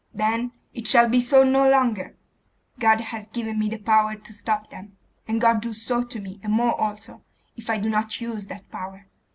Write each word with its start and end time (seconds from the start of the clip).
'Then 0.15 0.51
it 0.73 0.87
shall 0.87 1.07
be 1.07 1.19
so 1.19 1.43
no 1.43 1.69
longer! 1.69 2.17
God 2.79 3.01
has 3.01 3.27
given 3.27 3.59
me 3.59 3.69
the 3.69 3.77
power 3.77 4.15
to 4.15 4.33
stop 4.33 4.71
them; 4.71 4.97
and 5.27 5.39
God 5.39 5.61
do 5.61 5.73
so 5.73 6.03
to 6.03 6.19
me, 6.19 6.39
and 6.41 6.51
more 6.51 6.73
also, 6.81 7.23
if 7.55 7.69
I 7.69 7.77
do 7.77 7.87
not 7.87 8.19
use 8.19 8.47
that 8.47 8.67
power. 8.71 9.05